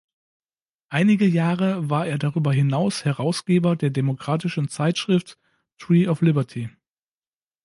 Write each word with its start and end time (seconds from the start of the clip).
Einige 0.89 1.27
Jahre 1.27 1.91
war 1.91 2.07
er 2.07 2.17
darüber 2.17 2.51
hinaus 2.53 3.05
Herausgeber 3.05 3.75
der 3.75 3.91
demokratischen 3.91 4.67
Zeitschrift 4.67 5.37
""Tree 5.77 6.07
of 6.07 6.21
Liberty"". 6.21 6.71